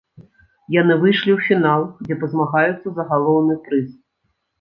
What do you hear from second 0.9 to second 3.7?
выйшлі ў фінал, дзе пазмагаюцца за галоўны